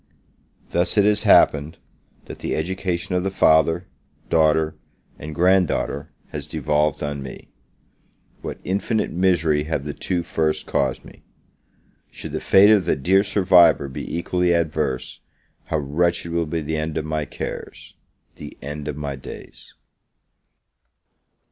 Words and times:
Thus 0.71 0.97
it 0.97 1.05
has 1.05 1.21
happened, 1.21 1.77
that 2.25 2.39
the 2.39 2.55
education 2.55 3.13
of 3.13 3.21
the 3.23 3.29
father, 3.29 3.85
daughter, 4.31 4.73
and 5.19 5.35
grand 5.35 5.67
daughter, 5.67 6.09
has 6.29 6.47
devolved 6.47 7.03
on 7.03 7.21
me. 7.21 7.49
What 8.41 8.57
infinite 8.63 9.11
misery 9.11 9.65
have 9.65 9.85
the 9.85 9.93
two 9.93 10.23
first 10.23 10.65
caused 10.65 11.05
me! 11.05 11.21
Should 12.09 12.31
the 12.31 12.39
fate 12.39 12.71
of 12.71 12.85
the 12.85 12.95
dear 12.95 13.23
survivor 13.23 13.87
be 13.87 14.11
equally 14.17 14.53
adverse, 14.53 15.19
how 15.65 15.77
wretched 15.77 16.31
will 16.31 16.47
be 16.47 16.61
the 16.61 16.77
end 16.77 16.97
of 16.97 17.05
my 17.05 17.25
cares 17.25 17.93
the 18.37 18.57
end 18.59 18.87
of 18.87 18.97
my 18.97 19.15
days! 19.15 19.75